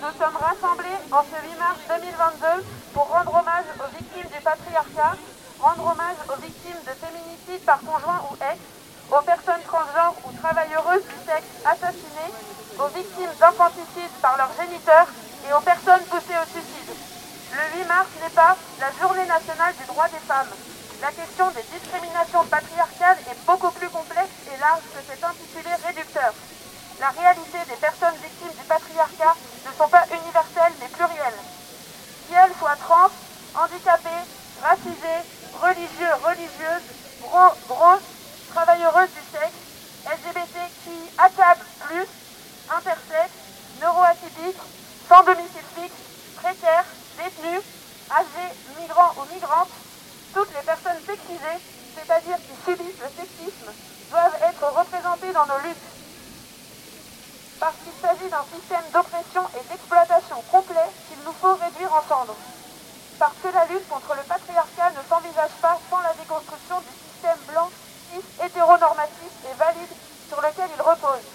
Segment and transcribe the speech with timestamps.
[0.00, 2.64] nous sommes rassemblés en ce 8 mars 2022
[2.94, 5.14] pour rendre hommage aux victimes du patriarcat,
[5.58, 8.58] rendre hommage aux victimes de féminicide par conjoint ou ex,
[9.10, 12.32] aux personnes transgenres ou travailleuses du sexe assassinées,
[12.78, 15.10] aux victimes d'infanticide par leurs géniteurs
[15.48, 16.94] et aux personnes poussées au suicide.
[17.58, 20.52] Le 8 mars n'est pas la journée nationale du droit des femmes.
[21.02, 26.34] La question des discriminations patriarcales est beaucoup plus complexe et large que cet intitulé réducteur.
[27.00, 29.34] La réalité des personnes victimes du patriarcat
[29.66, 31.40] ne sont pas universelles mais plurielles.
[32.28, 33.10] Qu'elles soient trans,
[33.54, 34.26] handicapées,
[34.62, 35.22] racisées,
[35.62, 36.88] religieux, religieuses,
[37.22, 38.10] gros, grosses,
[38.50, 39.62] travailleuses du sexe,
[40.10, 41.58] LGBTQI, ACAB+,
[42.70, 43.46] intersexes,
[43.80, 44.62] neuroatypiques,
[45.08, 46.02] sans domicile fixe,
[46.36, 47.62] précaires, détenus,
[48.10, 49.70] âgés, migrants ou migrantes,
[50.34, 51.60] toutes les personnes sexisées,
[51.94, 53.70] c'est-à-dire qui subissent le sexisme,
[54.10, 55.88] doivent être représentées dans nos luttes.
[57.60, 62.36] Parce qu'il s'agit d'un système d'oppression et d'exploitation complet qu'il nous faut réduire en cendres.
[63.18, 67.38] Parce que la lutte contre le patriarcat ne s'envisage pas sans la déconstruction du système
[67.50, 67.68] blanc,
[68.10, 69.94] cis, hétéronormatif et valide
[70.28, 71.26] sur lequel il repose.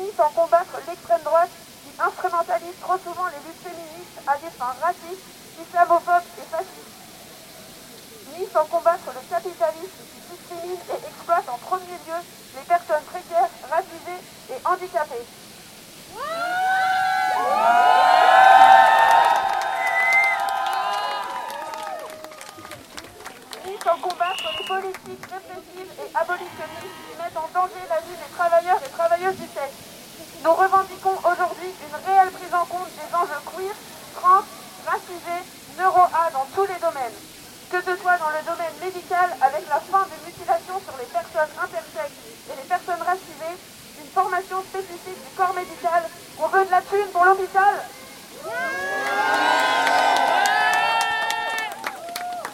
[0.00, 1.52] Ni sans combattre l'extrême droite
[1.84, 5.28] qui instrumentalise trop souvent les luttes féministes à des fins racistes,
[5.60, 6.94] islamophobes et fascistes.
[8.32, 12.20] Ni sans combattre le capitalisme qui discrimine et exploite en premier lieu
[12.56, 15.43] les personnes précaires, racisées et handicapées.
[23.84, 28.80] Sans combattre les politiques répressives et abolitionnistes qui mettent en danger la vie des travailleurs
[28.80, 29.76] et travailleuses du sexe.
[30.42, 33.74] Nous revendiquons aujourd'hui une réelle prise en compte des enjeux queer,
[34.16, 34.44] trans,
[34.86, 35.44] racisés,
[35.76, 37.18] neuro-A dans tous les domaines.
[37.70, 41.52] Que ce soit dans le domaine médical avec la fin des mutilations sur les personnes
[41.60, 42.63] intersexes et les
[47.12, 47.74] pour l'hôpital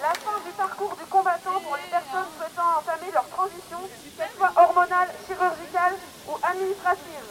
[0.00, 3.78] La fin du parcours du combattant pour les personnes souhaitant entamer leur transition,
[4.16, 5.94] qu'elle soit hormonale, chirurgicale
[6.28, 7.28] ou administrative.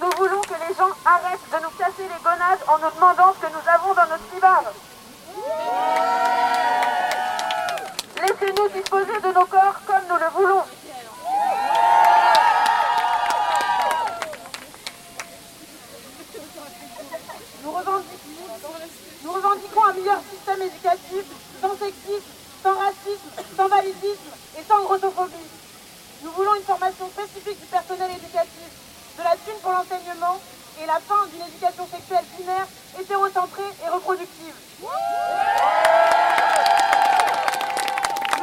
[0.00, 3.46] Nous voulons que les gens arrêtent de nous casser les gonades en nous demandant ce
[3.46, 4.64] que nous avons dans notre cibard.
[8.20, 10.64] Laissez-nous disposer de nos corps comme nous le voulons.
[17.62, 18.16] Nous revendiquons,
[19.24, 21.24] nous revendiquons un meilleur système éducatif,
[21.60, 25.50] sans sexisme, sans racisme, sans validisme et sans grossophobie.
[26.22, 28.70] Nous voulons une formation spécifique du personnel éducatif,
[29.18, 30.38] de la thune pour l'enseignement
[30.80, 32.66] et la fin d'une éducation sexuelle binaire,
[32.98, 34.54] hétérocentrée et reproductive.
[34.80, 34.88] Nous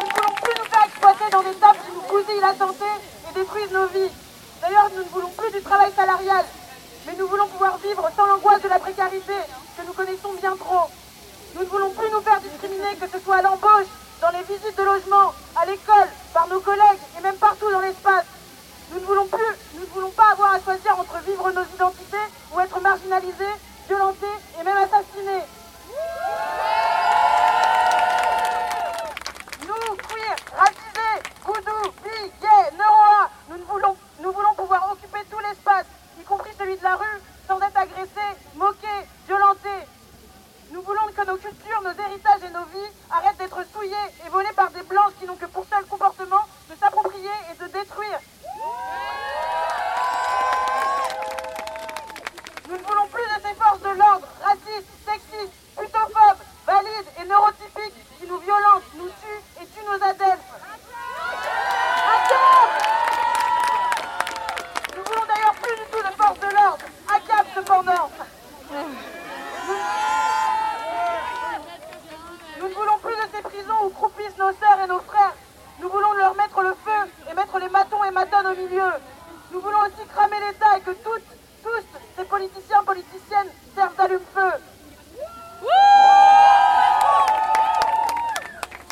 [0.03, 2.85] ne voulons plus nous faire exploiter dans des tables qui nous bousillent la santé
[3.28, 4.11] et détruisent nos vies.
[4.61, 6.45] D'ailleurs, nous ne voulons plus du travail salarial,
[7.07, 9.33] mais nous voulons pouvoir vivre sans l'angoisse de la précarité
[9.78, 10.88] que nous connaissons bien trop.
[11.55, 13.89] Nous ne voulons plus nous faire discriminer, que ce soit à l'embauche,
[14.22, 18.25] dans les visites de logement, à l'école, par nos collègues et même partout dans l'espace.
[18.91, 22.25] Nous ne voulons plus, nous ne voulons pas avoir à choisir entre vivre nos identités
[22.53, 23.55] ou être marginalisés,
[23.88, 25.45] violentés et même assassinés.
[29.67, 35.40] Nous, queer, racisés, goudou, bi, gays, neuroa, nous, ne voulons, nous voulons pouvoir occuper tout
[35.40, 35.85] l'espace,
[36.19, 39.88] y compris celui de la rue, sans être agressés, moqués, violentés.
[40.72, 44.52] Nous voulons que nos cultures, nos héritages et nos vies arrêtent d'être souillés et volés
[44.56, 48.19] par des blanches qui n'ont que pour seul comportement de s'approprier et de détruire.
[52.68, 58.19] Nous ne voulons plus de ces forces de l'ordre, racistes, sexistes, putophobes, valides et neurotypiques
[58.19, 60.44] qui nous violentent, nous tuent et tuent nos adeptes.
[62.16, 62.69] ACAB
[64.97, 68.09] Nous voulons d'ailleurs plus du tout de forces de l'ordre, ACAB cependant.
[72.59, 75.35] Nous ne voulons plus de ces prisons où croupissent nos sœurs et nos frères.
[75.85, 78.90] Nous voulons leur mettre le feu et mettre les matons et matones au milieu.
[79.51, 81.22] Nous voulons aussi cramer l'État et que toutes,
[81.61, 81.70] tous
[82.17, 84.52] ces politiciens, politiciennes servent d'allume-feu.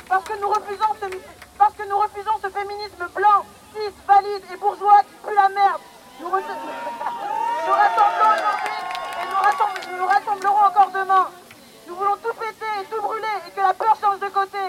[0.08, 1.08] Parce que nous refusons ce,
[1.58, 3.44] parce que nous refusons ce féminisme blanc,
[3.74, 5.82] cis, valide et bourgeois qui pue la merde.
[6.20, 6.44] Nous, re-
[7.66, 8.78] nous rassemblons aujourd'hui
[9.20, 11.28] et nous, rassemble- nous nous rassemblerons encore demain.
[11.88, 14.60] Nous voulons tout péter et tout brûler et que la peur change de côté.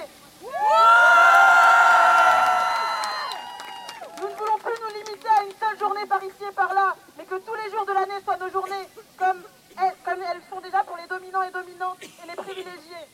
[4.20, 6.94] Nous ne voulons plus nous limiter à une seule journée par ici et par là,
[7.16, 8.88] mais que tous les jours de l'année soient nos journées
[9.18, 9.42] comme
[9.80, 13.08] elles, comme elles sont déjà pour les dominants et dominantes et les privilégiés.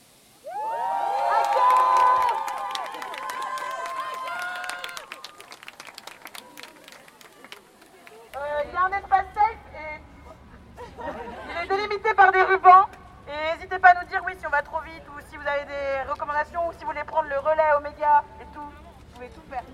[8.65, 10.01] il y a un espace safe et
[11.49, 12.87] il est délimité par des rubans.
[13.27, 15.47] Et n'hésitez pas à nous dire oui si on va trop vite ou si vous
[15.47, 18.61] avez des recommandations ou si vous voulez prendre le relais Oméga et tout.
[18.61, 19.65] Vous pouvez tout faire.